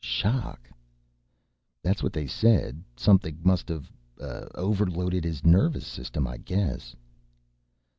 [0.03, 0.67] "Shock?"
[1.83, 2.83] "That's what they said.
[2.95, 6.25] Something must've, uh, overloaded his nervous system...
[6.25, 6.95] I guess."